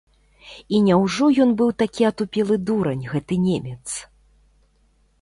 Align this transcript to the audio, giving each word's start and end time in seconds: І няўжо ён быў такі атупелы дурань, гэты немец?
І 0.77 0.79
няўжо 0.85 1.25
ён 1.45 1.53
быў 1.61 1.69
такі 1.83 2.09
атупелы 2.11 2.55
дурань, 2.71 3.07
гэты 3.15 3.41
немец? 3.47 3.83